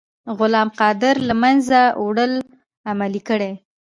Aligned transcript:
غلام 0.37 0.69
قادر 0.79 1.15
له 1.27 1.33
منځه 1.43 1.79
وړل 2.03 2.33
عملي 2.89 3.21
کړئ. 3.29 3.53